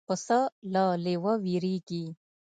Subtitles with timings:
[0.07, 0.39] پسه
[0.73, 2.03] له لېوه وېرېږي.